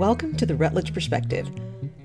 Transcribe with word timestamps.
Welcome 0.00 0.34
to 0.38 0.46
the 0.46 0.54
Rutledge 0.54 0.94
Perspective. 0.94 1.50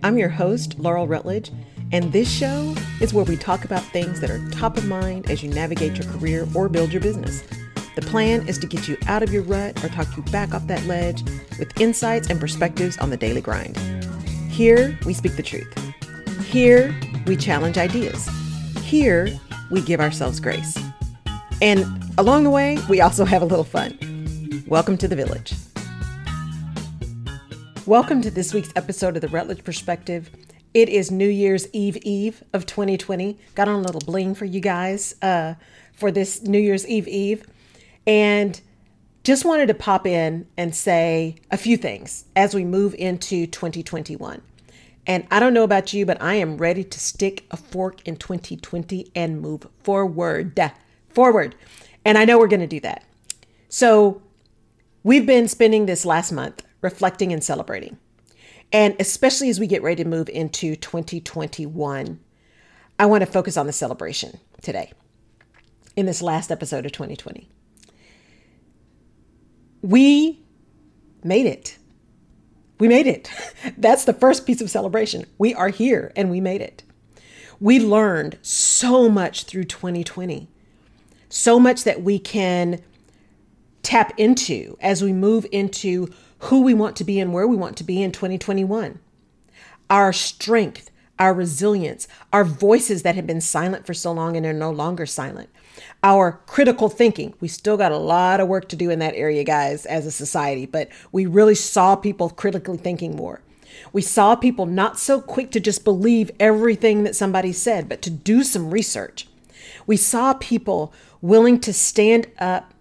I'm 0.03 0.17
your 0.17 0.27
host, 0.27 0.77
Laurel 0.77 1.07
Rutledge, 1.07 1.53
and 1.93 2.11
this 2.11 2.29
show 2.29 2.75
is 2.99 3.13
where 3.13 3.23
we 3.23 3.37
talk 3.37 3.63
about 3.63 3.83
things 3.83 4.19
that 4.19 4.29
are 4.29 4.49
top 4.49 4.75
of 4.75 4.85
mind 4.85 5.31
as 5.31 5.41
you 5.41 5.49
navigate 5.49 5.95
your 5.95 6.11
career 6.11 6.45
or 6.53 6.67
build 6.67 6.91
your 6.91 7.01
business. 7.01 7.41
The 7.95 8.01
plan 8.01 8.49
is 8.49 8.57
to 8.57 8.67
get 8.67 8.89
you 8.89 8.97
out 9.07 9.23
of 9.23 9.31
your 9.31 9.43
rut 9.43 9.81
or 9.81 9.87
talk 9.87 10.13
you 10.17 10.23
back 10.23 10.53
off 10.53 10.67
that 10.67 10.85
ledge 10.87 11.23
with 11.57 11.71
insights 11.79 12.29
and 12.29 12.37
perspectives 12.37 12.97
on 12.97 13.11
the 13.11 13.17
daily 13.17 13.39
grind. 13.39 13.77
Here, 14.49 14.99
we 15.05 15.13
speak 15.13 15.37
the 15.37 15.43
truth. 15.43 15.73
Here, 16.47 16.93
we 17.25 17.37
challenge 17.37 17.77
ideas. 17.77 18.27
Here, 18.81 19.29
we 19.71 19.79
give 19.79 20.01
ourselves 20.01 20.41
grace. 20.41 20.77
And 21.61 21.85
along 22.17 22.43
the 22.43 22.49
way, 22.49 22.77
we 22.89 22.99
also 22.99 23.23
have 23.23 23.41
a 23.41 23.45
little 23.45 23.63
fun. 23.63 23.97
Welcome 24.67 24.97
to 24.97 25.07
the 25.07 25.15
village. 25.15 25.53
Welcome 27.87 28.23
to 28.23 28.31
this 28.31 28.51
week's 28.51 28.71
episode 28.75 29.15
of 29.15 29.21
the 29.21 29.27
Rutledge 29.27 29.63
Perspective. 29.63 30.31
It 30.73 30.89
is 30.89 31.11
New 31.11 31.29
Year's 31.29 31.67
Eve 31.71 31.97
Eve 31.97 32.43
of 32.51 32.65
2020. 32.65 33.37
Got 33.53 33.67
on 33.67 33.75
a 33.75 33.83
little 33.83 34.01
bling 34.01 34.33
for 34.33 34.45
you 34.45 34.59
guys 34.59 35.13
uh, 35.21 35.53
for 35.93 36.09
this 36.09 36.41
New 36.41 36.57
Year's 36.57 36.87
Eve 36.87 37.07
Eve. 37.07 37.45
And 38.07 38.59
just 39.23 39.45
wanted 39.45 39.67
to 39.67 39.75
pop 39.75 40.07
in 40.07 40.47
and 40.57 40.75
say 40.75 41.35
a 41.51 41.57
few 41.57 41.77
things 41.77 42.25
as 42.35 42.55
we 42.55 42.65
move 42.65 42.95
into 42.95 43.45
2021. 43.45 44.41
And 45.05 45.27
I 45.29 45.39
don't 45.39 45.53
know 45.53 45.63
about 45.63 45.93
you, 45.93 46.07
but 46.07 46.19
I 46.19 46.33
am 46.35 46.57
ready 46.57 46.83
to 46.83 46.99
stick 46.99 47.45
a 47.51 47.57
fork 47.57 48.01
in 48.07 48.15
2020 48.15 49.11
and 49.13 49.39
move 49.39 49.67
forward. 49.83 50.59
Forward. 51.09 51.53
And 52.03 52.17
I 52.17 52.25
know 52.25 52.39
we're 52.39 52.47
going 52.47 52.61
to 52.61 52.67
do 52.67 52.79
that. 52.79 53.03
So, 53.69 54.23
we've 55.03 55.27
been 55.27 55.47
spending 55.47 55.85
this 55.85 56.03
last 56.03 56.31
month 56.31 56.63
reflecting 56.85 57.33
and 57.33 57.43
celebrating. 57.43 57.97
And 58.71 58.95
especially 58.99 59.49
as 59.49 59.59
we 59.59 59.67
get 59.67 59.83
ready 59.83 60.03
to 60.03 60.09
move 60.09 60.29
into 60.29 60.75
2021, 60.75 62.19
I 62.97 63.05
want 63.07 63.21
to 63.21 63.25
focus 63.25 63.57
on 63.57 63.67
the 63.67 63.73
celebration 63.73 64.39
today 64.61 64.93
in 65.97 66.05
this 66.05 66.21
last 66.21 66.51
episode 66.51 66.85
of 66.85 66.91
2020. 66.91 67.49
We 69.81 70.39
made 71.23 71.45
it. 71.45 71.77
We 72.79 72.87
made 72.87 73.07
it. 73.07 73.29
That's 73.77 74.05
the 74.05 74.13
first 74.13 74.45
piece 74.45 74.61
of 74.61 74.69
celebration. 74.69 75.25
We 75.37 75.53
are 75.53 75.69
here 75.69 76.13
and 76.15 76.29
we 76.29 76.39
made 76.39 76.61
it. 76.61 76.83
We 77.59 77.79
learned 77.79 78.37
so 78.41 79.09
much 79.09 79.45
through 79.45 79.65
2020, 79.65 80.49
so 81.29 81.59
much 81.59 81.83
that 81.83 82.03
we 82.03 82.19
can 82.19 82.81
tap 83.81 84.13
into 84.17 84.77
as 84.81 85.03
we 85.03 85.13
move 85.13 85.45
into 85.51 86.11
who 86.45 86.61
we 86.61 86.73
want 86.73 86.95
to 86.97 87.03
be 87.03 87.19
and 87.19 87.33
where 87.33 87.47
we 87.47 87.55
want 87.55 87.77
to 87.77 87.83
be 87.83 88.01
in 88.01 88.11
2021. 88.11 88.99
Our 89.89 90.13
strength, 90.13 90.91
our 91.17 91.33
resilience, 91.33 92.07
our 92.33 92.43
voices 92.43 93.03
that 93.03 93.15
have 93.15 93.25
been 93.25 93.41
silent 93.41 93.85
for 93.85 93.93
so 93.93 94.11
long 94.11 94.35
and 94.35 94.45
are 94.45 94.53
no 94.53 94.71
longer 94.71 95.05
silent, 95.05 95.49
our 96.03 96.41
critical 96.45 96.89
thinking. 96.89 97.33
We 97.39 97.47
still 97.47 97.77
got 97.77 97.91
a 97.91 97.97
lot 97.97 98.39
of 98.39 98.47
work 98.47 98.67
to 98.69 98.75
do 98.75 98.89
in 98.89 98.99
that 98.99 99.15
area, 99.15 99.43
guys, 99.43 99.85
as 99.85 100.05
a 100.05 100.11
society, 100.11 100.65
but 100.65 100.89
we 101.11 101.25
really 101.25 101.55
saw 101.55 101.95
people 101.95 102.29
critically 102.29 102.77
thinking 102.77 103.15
more. 103.15 103.41
We 103.91 104.01
saw 104.01 104.35
people 104.35 104.65
not 104.65 104.99
so 104.99 105.21
quick 105.21 105.51
to 105.51 105.59
just 105.59 105.83
believe 105.83 106.31
everything 106.39 107.03
that 107.03 107.15
somebody 107.15 107.51
said, 107.51 107.89
but 107.89 108.01
to 108.03 108.09
do 108.09 108.43
some 108.43 108.71
research. 108.71 109.27
We 109.87 109.97
saw 109.97 110.33
people 110.33 110.93
willing 111.21 111.59
to 111.61 111.73
stand 111.73 112.27
up 112.39 112.73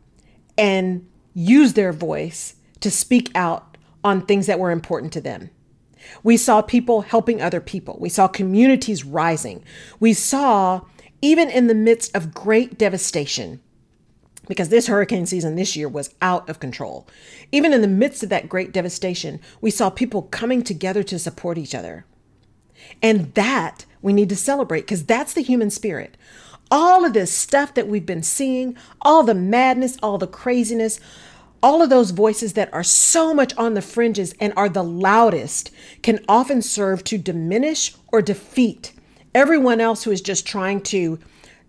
and 0.56 1.06
use 1.34 1.72
their 1.72 1.92
voice 1.92 2.54
to 2.84 2.90
speak 2.90 3.30
out 3.34 3.78
on 4.04 4.20
things 4.20 4.46
that 4.46 4.58
were 4.58 4.70
important 4.70 5.10
to 5.14 5.20
them. 5.22 5.48
We 6.22 6.36
saw 6.36 6.60
people 6.60 7.00
helping 7.00 7.40
other 7.40 7.62
people. 7.62 7.96
We 7.98 8.10
saw 8.10 8.28
communities 8.28 9.06
rising. 9.06 9.64
We 9.98 10.12
saw, 10.12 10.82
even 11.22 11.48
in 11.48 11.66
the 11.66 11.74
midst 11.74 12.14
of 12.14 12.34
great 12.34 12.76
devastation, 12.76 13.62
because 14.46 14.68
this 14.68 14.86
hurricane 14.86 15.24
season 15.24 15.56
this 15.56 15.74
year 15.74 15.88
was 15.88 16.14
out 16.20 16.46
of 16.50 16.60
control. 16.60 17.08
Even 17.50 17.72
in 17.72 17.80
the 17.80 17.88
midst 17.88 18.22
of 18.22 18.28
that 18.28 18.50
great 18.50 18.70
devastation, 18.70 19.40
we 19.62 19.70
saw 19.70 19.88
people 19.88 20.20
coming 20.20 20.62
together 20.62 21.02
to 21.02 21.18
support 21.18 21.56
each 21.56 21.74
other. 21.74 22.04
And 23.00 23.32
that 23.32 23.86
we 24.02 24.12
need 24.12 24.28
to 24.28 24.36
celebrate 24.36 24.82
because 24.82 25.06
that's 25.06 25.32
the 25.32 25.40
human 25.40 25.70
spirit. 25.70 26.18
All 26.70 27.06
of 27.06 27.14
this 27.14 27.32
stuff 27.32 27.72
that 27.72 27.88
we've 27.88 28.04
been 28.04 28.22
seeing, 28.22 28.76
all 29.00 29.22
the 29.22 29.34
madness, 29.34 29.96
all 30.02 30.18
the 30.18 30.26
craziness, 30.26 31.00
all 31.64 31.80
of 31.80 31.88
those 31.88 32.10
voices 32.10 32.52
that 32.52 32.72
are 32.74 32.82
so 32.82 33.32
much 33.32 33.56
on 33.56 33.72
the 33.72 33.80
fringes 33.80 34.34
and 34.38 34.52
are 34.54 34.68
the 34.68 34.84
loudest 34.84 35.70
can 36.02 36.22
often 36.28 36.60
serve 36.60 37.02
to 37.02 37.16
diminish 37.16 37.94
or 38.12 38.20
defeat 38.20 38.92
everyone 39.34 39.80
else 39.80 40.04
who 40.04 40.10
is 40.10 40.20
just 40.20 40.46
trying 40.46 40.78
to 40.78 41.18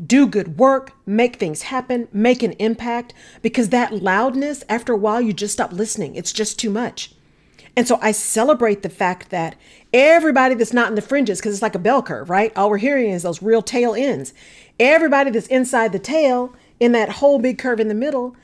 do 0.06 0.28
good 0.28 0.58
work, 0.58 0.92
make 1.06 1.38
things 1.38 1.62
happen, 1.62 2.10
make 2.12 2.44
an 2.44 2.52
impact, 2.60 3.14
because 3.42 3.70
that 3.70 4.04
loudness, 4.04 4.66
after 4.68 4.92
a 4.92 4.98
while, 4.98 5.22
you 5.22 5.32
just 5.32 5.54
stop 5.54 5.72
listening. 5.72 6.14
It's 6.16 6.34
just 6.34 6.60
too 6.60 6.70
much. 6.70 7.14
And 7.78 7.88
so 7.88 7.98
I 8.02 8.12
celebrate 8.12 8.84
the 8.84 8.90
fact 8.90 9.30
that 9.30 9.56
everybody 9.94 10.56
that's 10.56 10.74
not 10.74 10.90
in 10.90 10.96
the 10.96 11.02
fringes, 11.02 11.40
because 11.40 11.54
it's 11.54 11.62
like 11.62 11.74
a 11.74 11.80
bell 11.80 12.04
curve, 12.04 12.30
right? 12.30 12.52
All 12.58 12.70
we're 12.70 12.80
hearing 12.80 13.12
is 13.12 13.24
those 13.24 13.42
real 13.42 13.62
tail 13.62 13.96
ends. 13.96 14.34
Everybody 14.78 15.32
that's 15.32 15.48
inside 15.48 15.94
the 15.94 16.00
tail 16.00 16.54
in 16.82 16.92
that 16.92 17.08
whole 17.08 17.40
big 17.40 17.58
curve 17.58 17.80
in 17.80 17.88
the 17.88 17.94
middle 17.94 18.36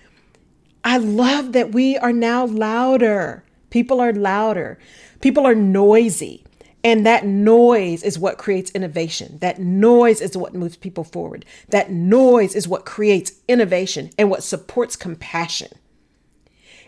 I 0.84 0.97
love 0.97 1.53
that 1.53 1.72
we 1.72 1.97
are 1.97 2.14
now 2.14 2.46
louder. 2.46 3.44
People 3.69 4.02
are 4.02 4.14
louder. 4.14 4.80
People 5.22 5.46
are 5.46 5.56
noisy. 5.56 6.44
And 6.84 7.06
that 7.06 7.25
noise 7.25 8.02
is 8.02 8.18
what 8.18 8.40
creates 8.40 8.72
innovation. 8.72 9.38
That 9.40 9.59
noise 9.59 10.20
is 10.20 10.36
what 10.36 10.56
moves 10.56 10.78
people 10.78 11.03
forward. 11.03 11.46
That 11.70 11.91
noise 11.91 12.56
is 12.56 12.68
what 12.68 12.86
creates 12.86 13.34
innovation 13.47 14.09
and 14.18 14.30
what 14.30 14.44
supports 14.44 14.96
compassion. 14.96 15.70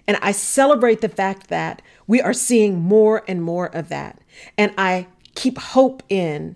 And 0.08 0.18
I 0.22 0.32
celebrate 0.32 1.02
the 1.02 1.10
fact 1.10 1.48
that 1.50 1.82
we 2.08 2.22
are 2.22 2.34
seeing 2.34 2.80
more 2.82 3.24
and 3.28 3.42
more 3.44 3.68
of 3.68 3.90
that. 3.90 4.20
And 4.58 4.74
I 4.78 5.08
keep 5.36 5.58
hope 5.58 6.04
in 6.10 6.56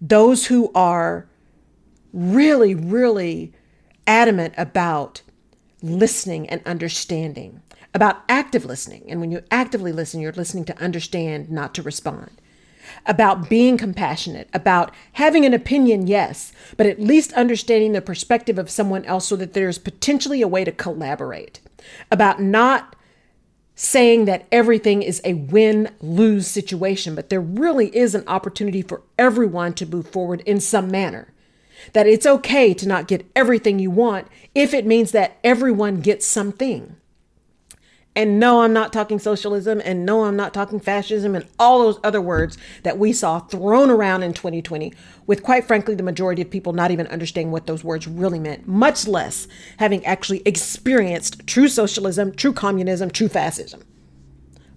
those 0.00 0.46
who 0.46 0.72
are 0.74 1.28
really, 2.12 2.74
really 2.74 3.52
adamant 4.06 4.54
about 4.56 5.22
listening 5.82 6.48
and 6.48 6.60
understanding, 6.66 7.62
about 7.94 8.22
active 8.28 8.64
listening. 8.64 9.04
And 9.08 9.20
when 9.20 9.30
you 9.30 9.42
actively 9.50 9.92
listen, 9.92 10.20
you're 10.20 10.32
listening 10.32 10.64
to 10.66 10.82
understand, 10.82 11.50
not 11.50 11.74
to 11.74 11.82
respond. 11.82 12.30
About 13.06 13.48
being 13.48 13.76
compassionate, 13.76 14.48
about 14.52 14.92
having 15.12 15.44
an 15.44 15.54
opinion, 15.54 16.06
yes, 16.06 16.52
but 16.76 16.86
at 16.86 17.00
least 17.00 17.32
understanding 17.34 17.92
the 17.92 18.00
perspective 18.00 18.58
of 18.58 18.70
someone 18.70 19.04
else 19.04 19.28
so 19.28 19.36
that 19.36 19.52
there's 19.52 19.78
potentially 19.78 20.42
a 20.42 20.48
way 20.48 20.64
to 20.64 20.72
collaborate. 20.72 21.60
About 22.10 22.40
not 22.40 22.96
saying 23.74 24.26
that 24.26 24.46
everything 24.52 25.02
is 25.02 25.22
a 25.24 25.34
win 25.34 25.90
lose 26.00 26.46
situation, 26.46 27.14
but 27.14 27.30
there 27.30 27.40
really 27.40 27.94
is 27.96 28.14
an 28.14 28.24
opportunity 28.26 28.82
for 28.82 29.02
everyone 29.18 29.72
to 29.72 29.86
move 29.86 30.08
forward 30.08 30.42
in 30.44 30.60
some 30.60 30.90
manner 30.90 31.32
that 31.92 32.06
it's 32.06 32.26
okay 32.26 32.74
to 32.74 32.88
not 32.88 33.08
get 33.08 33.30
everything 33.34 33.78
you 33.78 33.90
want 33.90 34.28
if 34.54 34.74
it 34.74 34.86
means 34.86 35.12
that 35.12 35.38
everyone 35.44 36.00
gets 36.00 36.26
something. 36.26 36.96
And 38.16 38.40
no, 38.40 38.62
I'm 38.62 38.72
not 38.72 38.92
talking 38.92 39.20
socialism, 39.20 39.80
and 39.84 40.04
no, 40.04 40.24
I'm 40.24 40.34
not 40.34 40.52
talking 40.52 40.80
fascism, 40.80 41.36
and 41.36 41.46
all 41.60 41.78
those 41.78 42.00
other 42.02 42.20
words 42.20 42.58
that 42.82 42.98
we 42.98 43.12
saw 43.12 43.38
thrown 43.38 43.88
around 43.88 44.24
in 44.24 44.32
2020, 44.32 44.92
with 45.26 45.44
quite 45.44 45.64
frankly, 45.64 45.94
the 45.94 46.02
majority 46.02 46.42
of 46.42 46.50
people 46.50 46.72
not 46.72 46.90
even 46.90 47.06
understanding 47.06 47.52
what 47.52 47.68
those 47.68 47.84
words 47.84 48.08
really 48.08 48.40
meant, 48.40 48.66
much 48.66 49.06
less 49.06 49.46
having 49.76 50.04
actually 50.04 50.42
experienced 50.44 51.46
true 51.46 51.68
socialism, 51.68 52.34
true 52.34 52.52
communism, 52.52 53.10
true 53.10 53.28
fascism. 53.28 53.84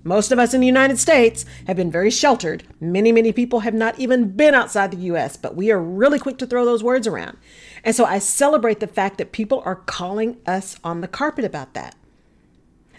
Most 0.03 0.31
of 0.33 0.39
us 0.39 0.53
in 0.53 0.59
the 0.59 0.67
United 0.67 0.99
States 0.99 1.45
have 1.65 1.77
been 1.77 1.91
very 1.91 2.11
sheltered. 2.11 2.63
Many, 2.81 3.11
many 3.11 3.31
people 3.31 3.61
have 3.61 3.73
not 3.73 3.97
even 3.97 4.31
been 4.31 4.53
outside 4.53 4.91
the 4.91 5.05
US, 5.13 5.37
but 5.37 5.55
we 5.55 5.71
are 5.71 5.79
really 5.79 6.19
quick 6.19 6.37
to 6.39 6.45
throw 6.45 6.65
those 6.65 6.83
words 6.83 7.07
around. 7.07 7.37
And 7.83 7.95
so 7.95 8.03
I 8.03 8.19
celebrate 8.19 8.81
the 8.81 8.87
fact 8.87 9.17
that 9.17 9.31
people 9.31 9.61
are 9.65 9.75
calling 9.75 10.37
us 10.45 10.77
on 10.83 11.01
the 11.01 11.07
carpet 11.07 11.45
about 11.45 11.73
that. 11.73 11.95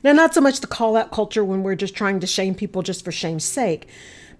Now, 0.02 0.12
not 0.12 0.34
so 0.34 0.40
much 0.40 0.60
the 0.60 0.66
call 0.66 0.96
out 0.96 1.12
culture 1.12 1.44
when 1.44 1.62
we're 1.62 1.74
just 1.74 1.94
trying 1.94 2.20
to 2.20 2.26
shame 2.26 2.54
people 2.54 2.82
just 2.82 3.04
for 3.04 3.12
shame's 3.12 3.44
sake, 3.44 3.88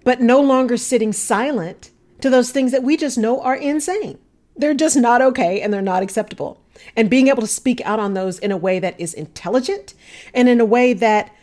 but 0.03 0.21
no 0.21 0.41
longer 0.41 0.77
sitting 0.77 1.13
silent 1.13 1.91
to 2.21 2.31
those 2.31 2.51
things 2.51 2.73
that 2.73 2.83
we 2.83 2.97
just 2.97 3.19
know 3.19 3.41
are 3.41 3.57
insane. 3.57 4.19
They're 4.57 4.75
just 4.75 4.97
not 4.97 5.23
okay 5.23 5.61
and 5.61 5.73
they're 5.73 5.83
not 5.83 6.03
acceptable. 6.03 6.63
And 6.97 7.11
being 7.11 7.29
able 7.29 7.41
to 7.43 7.49
speak 7.49 7.81
out 7.85 7.99
on 7.99 8.15
those 8.15 8.39
in 8.39 8.53
a 8.53 8.57
way 8.57 8.79
that 8.79 8.99
is 9.01 9.15
intelligent 9.15 9.95
and 10.33 10.49
in 10.49 10.61
a 10.61 10.65
way 10.65 10.93
that 10.93 11.35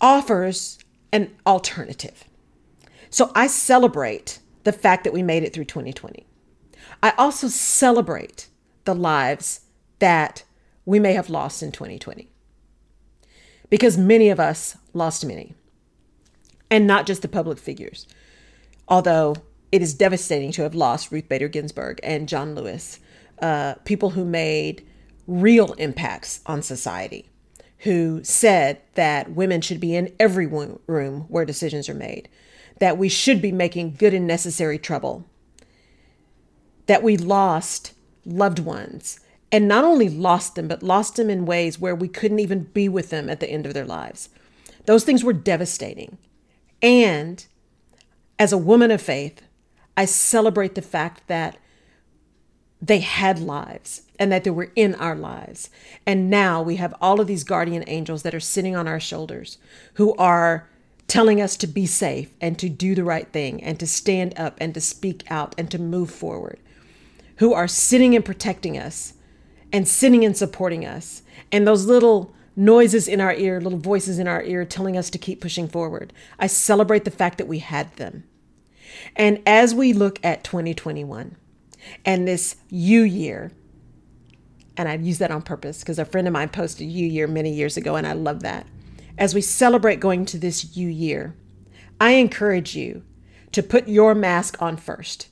offers 0.00 0.78
an 1.12 1.30
alternative. 1.46 2.24
So 3.10 3.32
I 3.34 3.46
celebrate 3.48 4.38
the 4.64 4.72
fact 4.72 5.04
that 5.04 5.12
we 5.12 5.22
made 5.22 5.42
it 5.42 5.52
through 5.52 5.64
2020. 5.64 6.26
I 7.02 7.12
also 7.18 7.48
celebrate 7.48 8.48
the 8.84 8.94
lives 8.94 9.60
that 9.98 10.44
we 10.84 10.98
may 10.98 11.12
have 11.14 11.30
lost 11.30 11.62
in 11.62 11.72
2020 11.72 12.28
because 13.68 13.96
many 13.98 14.28
of 14.28 14.40
us 14.40 14.76
lost 14.92 15.24
many. 15.24 15.54
and 16.70 16.86
not 16.86 17.04
just 17.06 17.22
the 17.22 17.28
public 17.28 17.58
figures. 17.58 18.06
Although 18.88 19.34
it 19.72 19.82
is 19.82 19.94
devastating 19.94 20.52
to 20.52 20.62
have 20.62 20.74
lost 20.74 21.10
Ruth 21.10 21.28
Bader 21.28 21.48
Ginsburg 21.48 21.98
and 22.02 22.28
John 22.28 22.54
Lewis, 22.54 23.00
uh, 23.42 23.74
people 23.84 24.10
who 24.10 24.24
made 24.24 24.86
real 25.26 25.72
impacts 25.74 26.40
on 26.46 26.62
society, 26.62 27.28
who 27.80 28.22
said 28.22 28.80
that 28.94 29.32
women 29.32 29.60
should 29.60 29.80
be 29.80 29.94
in 29.94 30.14
every 30.18 30.46
room 30.46 31.24
where 31.28 31.44
decisions 31.44 31.88
are 31.88 31.94
made, 31.94 32.28
that 32.78 32.98
we 32.98 33.08
should 33.08 33.40
be 33.40 33.52
making 33.52 33.94
good 33.94 34.12
and 34.12 34.26
necessary 34.26 34.78
trouble, 34.78 35.26
that 36.86 37.02
we 37.02 37.16
lost 37.16 37.94
loved 38.24 38.58
ones 38.58 39.20
and 39.52 39.66
not 39.66 39.84
only 39.84 40.08
lost 40.08 40.54
them, 40.54 40.68
but 40.68 40.82
lost 40.82 41.16
them 41.16 41.30
in 41.30 41.46
ways 41.46 41.78
where 41.78 41.94
we 41.94 42.08
couldn't 42.08 42.38
even 42.38 42.64
be 42.64 42.88
with 42.88 43.10
them 43.10 43.28
at 43.28 43.40
the 43.40 43.50
end 43.50 43.66
of 43.66 43.74
their 43.74 43.86
lives. 43.86 44.28
Those 44.86 45.04
things 45.04 45.24
were 45.24 45.32
devastating. 45.32 46.18
And 46.82 47.44
as 48.38 48.52
a 48.52 48.58
woman 48.58 48.90
of 48.90 49.02
faith, 49.02 49.42
I 49.96 50.04
celebrate 50.04 50.74
the 50.74 50.82
fact 50.82 51.26
that 51.26 51.56
they 52.82 53.00
had 53.00 53.38
lives 53.38 54.02
and 54.18 54.32
that 54.32 54.44
they 54.44 54.50
were 54.50 54.70
in 54.74 54.94
our 54.94 55.14
lives. 55.14 55.70
And 56.06 56.30
now 56.30 56.62
we 56.62 56.76
have 56.76 56.94
all 57.00 57.20
of 57.20 57.26
these 57.26 57.44
guardian 57.44 57.84
angels 57.86 58.22
that 58.22 58.34
are 58.34 58.40
sitting 58.40 58.74
on 58.74 58.88
our 58.88 59.00
shoulders 59.00 59.58
who 59.94 60.14
are 60.16 60.68
telling 61.06 61.40
us 61.40 61.56
to 61.56 61.66
be 61.66 61.86
safe 61.86 62.30
and 62.40 62.58
to 62.58 62.68
do 62.68 62.94
the 62.94 63.04
right 63.04 63.28
thing 63.32 63.62
and 63.62 63.78
to 63.80 63.86
stand 63.86 64.32
up 64.38 64.56
and 64.60 64.72
to 64.74 64.80
speak 64.80 65.24
out 65.30 65.54
and 65.58 65.70
to 65.70 65.78
move 65.78 66.10
forward, 66.10 66.58
who 67.36 67.52
are 67.52 67.68
sitting 67.68 68.14
and 68.14 68.24
protecting 68.24 68.78
us 68.78 69.14
and 69.72 69.86
sitting 69.86 70.24
and 70.24 70.36
supporting 70.36 70.86
us. 70.86 71.22
And 71.50 71.66
those 71.66 71.84
little 71.84 72.32
noises 72.54 73.08
in 73.08 73.20
our 73.20 73.34
ear, 73.34 73.60
little 73.60 73.78
voices 73.78 74.18
in 74.18 74.28
our 74.28 74.42
ear 74.42 74.64
telling 74.64 74.96
us 74.96 75.10
to 75.10 75.18
keep 75.18 75.40
pushing 75.40 75.68
forward. 75.68 76.12
I 76.38 76.46
celebrate 76.46 77.04
the 77.04 77.10
fact 77.10 77.38
that 77.38 77.48
we 77.48 77.58
had 77.58 77.94
them. 77.96 78.24
And 79.16 79.40
as 79.46 79.74
we 79.74 79.92
look 79.92 80.18
at 80.22 80.44
2021 80.44 81.36
and 82.04 82.26
this 82.26 82.56
U 82.68 83.02
year, 83.02 83.52
and 84.76 84.88
I 84.88 84.94
use 84.94 85.18
that 85.18 85.30
on 85.30 85.42
purpose 85.42 85.80
because 85.80 85.98
a 85.98 86.04
friend 86.04 86.26
of 86.26 86.32
mine 86.32 86.48
posted 86.48 86.88
U 86.88 87.06
year 87.06 87.26
many 87.26 87.52
years 87.52 87.76
ago, 87.76 87.96
and 87.96 88.06
I 88.06 88.12
love 88.12 88.40
that. 88.40 88.66
As 89.18 89.34
we 89.34 89.40
celebrate 89.40 90.00
going 90.00 90.24
to 90.26 90.38
this 90.38 90.76
U 90.76 90.88
year, 90.88 91.34
I 92.00 92.12
encourage 92.12 92.74
you 92.74 93.02
to 93.52 93.62
put 93.62 93.88
your 93.88 94.14
mask 94.14 94.60
on 94.62 94.76
first. 94.76 95.28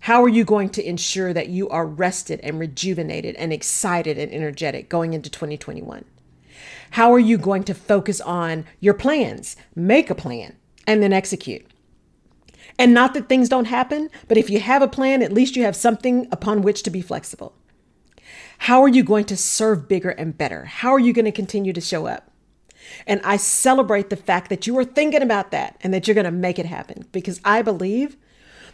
How 0.00 0.22
are 0.22 0.28
you 0.28 0.44
going 0.44 0.68
to 0.70 0.86
ensure 0.86 1.32
that 1.32 1.48
you 1.48 1.68
are 1.68 1.86
rested 1.86 2.40
and 2.40 2.60
rejuvenated 2.60 3.34
and 3.36 3.52
excited 3.52 4.18
and 4.18 4.32
energetic 4.32 4.88
going 4.88 5.14
into 5.14 5.30
2021? 5.30 6.04
How 6.92 7.12
are 7.12 7.18
you 7.18 7.38
going 7.38 7.64
to 7.64 7.74
focus 7.74 8.20
on 8.20 8.66
your 8.78 8.94
plans? 8.94 9.56
Make 9.74 10.10
a 10.10 10.14
plan 10.14 10.56
and 10.86 11.02
then 11.02 11.12
execute. 11.12 11.66
And 12.78 12.92
not 12.92 13.14
that 13.14 13.28
things 13.28 13.48
don't 13.48 13.66
happen, 13.66 14.10
but 14.28 14.36
if 14.36 14.50
you 14.50 14.60
have 14.60 14.82
a 14.82 14.88
plan, 14.88 15.22
at 15.22 15.32
least 15.32 15.56
you 15.56 15.62
have 15.62 15.76
something 15.76 16.28
upon 16.30 16.62
which 16.62 16.82
to 16.82 16.90
be 16.90 17.00
flexible. 17.00 17.54
How 18.58 18.82
are 18.82 18.88
you 18.88 19.02
going 19.02 19.24
to 19.26 19.36
serve 19.36 19.88
bigger 19.88 20.10
and 20.10 20.36
better? 20.36 20.64
How 20.64 20.90
are 20.90 20.98
you 20.98 21.12
going 21.12 21.24
to 21.24 21.32
continue 21.32 21.72
to 21.72 21.80
show 21.80 22.06
up? 22.06 22.30
And 23.06 23.20
I 23.24 23.36
celebrate 23.36 24.10
the 24.10 24.16
fact 24.16 24.48
that 24.50 24.66
you 24.66 24.76
are 24.78 24.84
thinking 24.84 25.22
about 25.22 25.50
that 25.50 25.76
and 25.80 25.92
that 25.92 26.06
you're 26.06 26.14
going 26.14 26.24
to 26.24 26.30
make 26.30 26.58
it 26.58 26.66
happen 26.66 27.06
because 27.12 27.40
I 27.44 27.62
believe 27.62 28.16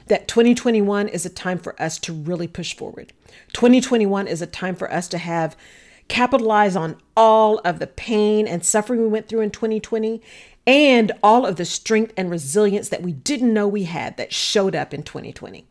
that 0.07 0.29
2021 0.29 1.09
is 1.09 1.25
a 1.25 1.31
time 1.31 1.59
for 1.59 1.81
us 1.81 1.99
to 2.01 2.13
really 2.13 2.49
push 2.49 2.75
forward. 2.77 3.13
2021 3.53 4.27
is 4.27 4.43
a 4.43 4.47
time 4.47 4.75
for 4.75 4.93
us 4.93 5.09
to 5.09 5.19
have 5.19 5.57
capitalize 6.09 6.77
on 6.77 6.97
all 7.17 7.59
of 7.59 7.79
the 7.79 7.87
pain 7.87 8.47
and 8.47 8.65
suffering 8.65 9.01
we 9.01 9.09
went 9.09 9.29
through 9.29 9.41
in 9.41 9.51
2020 9.51 10.21
and 10.67 11.13
all 11.23 11.45
of 11.45 11.57
the 11.57 11.65
strength 11.65 12.13
and 12.17 12.31
resilience 12.31 12.89
that 12.89 13.03
we 13.03 13.13
didn't 13.13 13.53
know 13.53 13.67
we 13.67 13.85
had 13.85 14.17
that 14.17 14.33
showed 14.33 14.75
up 14.75 14.95
in 14.95 15.03
2020. 15.03 15.67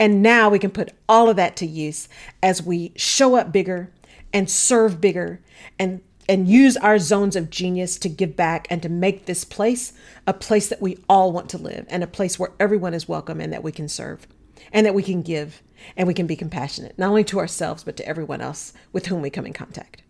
And 0.00 0.22
now 0.22 0.48
we 0.48 0.58
can 0.58 0.70
put 0.70 0.92
all 1.08 1.28
of 1.28 1.36
that 1.36 1.56
to 1.56 1.66
use 1.66 2.08
as 2.42 2.62
we 2.62 2.92
show 2.96 3.34
up 3.36 3.52
bigger 3.52 3.92
and 4.32 4.50
serve 4.50 5.00
bigger 5.00 5.40
and 5.78 6.02
and 6.28 6.46
use 6.46 6.76
our 6.76 6.98
zones 6.98 7.34
of 7.36 7.48
genius 7.48 7.98
to 7.98 8.08
give 8.08 8.36
back 8.36 8.66
and 8.68 8.82
to 8.82 8.88
make 8.90 9.24
this 9.24 9.46
place 9.46 9.94
a 10.26 10.34
place 10.34 10.68
that 10.68 10.82
we 10.82 10.98
all 11.08 11.32
want 11.32 11.48
to 11.48 11.56
live 11.56 11.86
and 11.88 12.04
a 12.04 12.06
place 12.06 12.38
where 12.38 12.52
everyone 12.60 12.92
is 12.92 13.08
welcome 13.08 13.40
and 13.40 13.50
that 13.50 13.62
we 13.62 13.72
can 13.72 13.88
serve 13.88 14.26
and 14.70 14.84
that 14.84 14.94
we 14.94 15.02
can 15.02 15.22
give 15.22 15.62
and 15.96 16.06
we 16.06 16.12
can 16.12 16.26
be 16.26 16.36
compassionate, 16.36 16.98
not 16.98 17.08
only 17.08 17.24
to 17.24 17.38
ourselves, 17.38 17.82
but 17.82 17.96
to 17.96 18.06
everyone 18.06 18.42
else 18.42 18.74
with 18.92 19.06
whom 19.06 19.22
we 19.22 19.30
come 19.30 19.46
in 19.46 19.54
contact. 19.54 20.02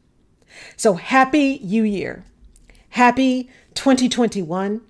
So 0.76 0.94
happy 0.94 1.60
New 1.62 1.84
Year. 1.84 2.24
Happy 2.90 3.50
2021. 3.74 4.80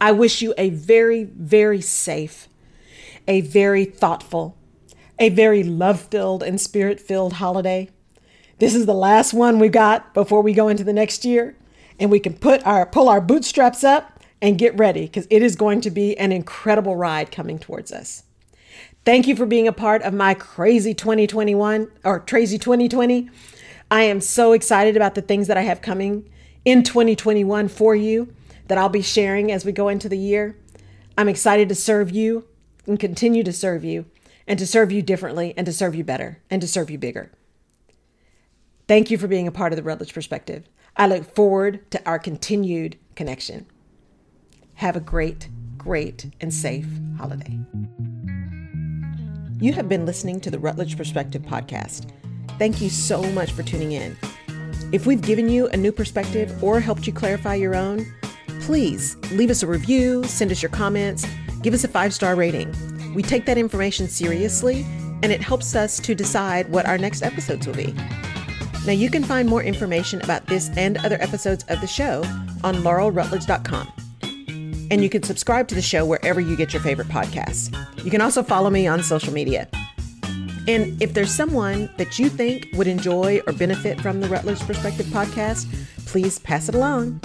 I 0.00 0.12
wish 0.12 0.42
you 0.42 0.54
a 0.58 0.70
very, 0.70 1.24
very 1.24 1.80
safe, 1.80 2.48
a 3.26 3.40
very 3.40 3.84
thoughtful, 3.84 4.56
a 5.18 5.28
very 5.28 5.62
love 5.62 6.00
filled 6.00 6.42
and 6.42 6.60
spirit 6.60 7.00
filled 7.00 7.34
holiday. 7.34 7.88
This 8.58 8.74
is 8.74 8.86
the 8.86 8.94
last 8.94 9.32
one 9.32 9.58
we 9.58 9.68
got 9.68 10.14
before 10.14 10.42
we 10.42 10.52
go 10.52 10.68
into 10.68 10.84
the 10.84 10.92
next 10.92 11.24
year, 11.24 11.56
and 11.98 12.10
we 12.10 12.20
can 12.20 12.34
put 12.34 12.64
our 12.66 12.86
pull 12.86 13.08
our 13.08 13.20
bootstraps 13.20 13.82
up 13.82 14.20
and 14.40 14.58
get 14.58 14.76
ready 14.78 15.02
because 15.02 15.26
it 15.30 15.42
is 15.42 15.56
going 15.56 15.80
to 15.80 15.90
be 15.90 16.16
an 16.18 16.30
incredible 16.30 16.94
ride 16.94 17.32
coming 17.32 17.58
towards 17.58 17.90
us. 17.90 18.24
Thank 19.04 19.26
you 19.26 19.34
for 19.34 19.46
being 19.46 19.66
a 19.66 19.72
part 19.72 20.02
of 20.02 20.14
my 20.14 20.34
crazy 20.34 20.94
2021 20.94 21.90
or 22.04 22.20
crazy 22.20 22.58
2020. 22.58 23.30
I 23.90 24.02
am 24.02 24.20
so 24.20 24.52
excited 24.52 24.96
about 24.96 25.14
the 25.14 25.22
things 25.22 25.48
that 25.48 25.56
I 25.56 25.62
have 25.62 25.82
coming 25.82 26.28
in 26.64 26.82
2021 26.82 27.68
for 27.68 27.94
you 27.94 28.32
that 28.68 28.78
I'll 28.78 28.88
be 28.88 29.02
sharing 29.02 29.50
as 29.50 29.64
we 29.64 29.72
go 29.72 29.88
into 29.88 30.08
the 30.08 30.18
year. 30.18 30.56
I'm 31.16 31.28
excited 31.28 31.68
to 31.68 31.74
serve 31.74 32.10
you 32.10 32.46
and 32.86 32.98
continue 32.98 33.42
to 33.44 33.52
serve 33.52 33.84
you 33.84 34.06
and 34.46 34.58
to 34.58 34.66
serve 34.66 34.92
you 34.92 35.02
differently 35.02 35.54
and 35.56 35.66
to 35.66 35.72
serve 35.72 35.94
you 35.94 36.04
better 36.04 36.40
and 36.50 36.60
to 36.62 36.68
serve 36.68 36.90
you 36.90 36.98
bigger. 36.98 37.30
Thank 38.88 39.10
you 39.10 39.18
for 39.18 39.28
being 39.28 39.46
a 39.46 39.52
part 39.52 39.72
of 39.72 39.76
the 39.76 39.82
Rutledge 39.82 40.14
Perspective. 40.14 40.68
I 40.96 41.06
look 41.06 41.34
forward 41.34 41.90
to 41.92 42.06
our 42.06 42.18
continued 42.18 42.98
connection. 43.14 43.66
Have 44.74 44.96
a 44.96 45.00
great, 45.00 45.48
great, 45.78 46.26
and 46.40 46.52
safe 46.52 46.86
holiday. 47.16 47.58
You 49.60 49.72
have 49.72 49.88
been 49.88 50.04
listening 50.04 50.40
to 50.40 50.50
the 50.50 50.58
Rutledge 50.58 50.96
Perspective 50.96 51.42
podcast. 51.42 52.10
Thank 52.58 52.80
you 52.80 52.90
so 52.90 53.22
much 53.32 53.52
for 53.52 53.62
tuning 53.62 53.92
in. 53.92 54.16
If 54.92 55.06
we've 55.06 55.22
given 55.22 55.48
you 55.48 55.68
a 55.68 55.76
new 55.76 55.90
perspective 55.90 56.62
or 56.62 56.78
helped 56.78 57.06
you 57.06 57.14
clarify 57.14 57.54
your 57.54 57.74
own, 57.74 58.06
please 58.60 59.16
leave 59.32 59.48
us 59.50 59.62
a 59.62 59.66
review, 59.66 60.22
send 60.24 60.52
us 60.52 60.60
your 60.60 60.70
comments, 60.70 61.26
give 61.62 61.72
us 61.72 61.82
a 61.84 61.88
five 61.88 62.12
star 62.12 62.34
rating. 62.36 62.74
We 63.14 63.22
take 63.22 63.46
that 63.46 63.56
information 63.56 64.06
seriously 64.06 64.84
and 65.22 65.32
it 65.32 65.40
helps 65.40 65.74
us 65.74 65.98
to 66.00 66.14
decide 66.14 66.68
what 66.68 66.84
our 66.84 66.98
next 66.98 67.22
episodes 67.22 67.66
will 67.66 67.74
be. 67.74 67.94
Now, 68.84 68.92
you 68.92 69.08
can 69.10 69.24
find 69.24 69.48
more 69.48 69.62
information 69.62 70.20
about 70.22 70.46
this 70.46 70.68
and 70.76 70.98
other 70.98 71.16
episodes 71.22 71.64
of 71.68 71.80
the 71.80 71.86
show 71.86 72.22
on 72.62 72.76
laurelrutledge.com 72.76 73.92
and 74.90 75.02
you 75.02 75.08
can 75.08 75.22
subscribe 75.22 75.68
to 75.68 75.74
the 75.74 75.80
show 75.80 76.04
wherever 76.04 76.38
you 76.38 76.54
get 76.54 76.74
your 76.74 76.82
favorite 76.82 77.08
podcasts. 77.08 77.74
You 78.04 78.10
can 78.10 78.20
also 78.20 78.42
follow 78.42 78.68
me 78.68 78.86
on 78.86 79.02
social 79.02 79.32
media. 79.32 79.68
And 80.68 81.00
if 81.02 81.12
there's 81.14 81.32
someone 81.32 81.90
that 81.96 82.18
you 82.18 82.28
think 82.28 82.68
would 82.74 82.86
enjoy 82.86 83.40
or 83.46 83.52
benefit 83.52 84.00
from 84.00 84.20
the 84.20 84.28
Rutledge 84.28 84.60
Perspective 84.60 85.06
podcast, 85.06 85.66
please 86.06 86.38
pass 86.38 86.68
it 86.68 86.74
along. 86.74 87.20